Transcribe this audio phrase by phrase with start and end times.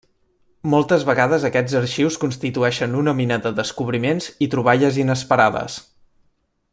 [0.73, 5.81] Moltes vegades aquests arxius constitueixen una mina de descobriments i troballes inesperades.